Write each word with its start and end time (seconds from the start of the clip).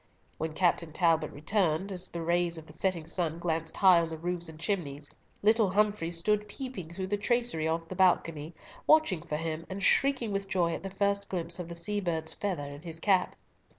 When 0.39 0.53
Captain 0.53 0.91
Talbot 0.91 1.29
returned, 1.31 1.91
as 1.91 2.09
the 2.09 2.23
rays 2.23 2.57
of 2.57 2.65
the 2.65 2.73
setting 2.73 3.05
sun 3.05 3.37
glanced 3.37 3.77
high 3.77 3.99
on 4.01 4.09
the 4.09 4.17
roofs 4.17 4.49
and 4.49 4.59
chimneys, 4.59 5.11
little 5.43 5.69
Humfrey 5.69 6.09
stood 6.09 6.47
peeping 6.47 6.91
through 6.91 7.05
the 7.05 7.17
tracery 7.17 7.67
of 7.67 7.87
the 7.87 7.95
balcony, 7.95 8.55
watching 8.87 9.21
for 9.21 9.37
him, 9.37 9.63
and 9.69 9.83
shrieking 9.83 10.31
with 10.31 10.49
joy 10.49 10.73
at 10.73 10.81
the 10.81 10.89
first 10.89 11.29
glimpse 11.29 11.59
of 11.59 11.67
the 11.69 11.75
sea 11.75 11.99
bird's 12.01 12.33
feather 12.33 12.67
in 12.67 12.81
his 12.81 12.99
cap. 12.99 13.35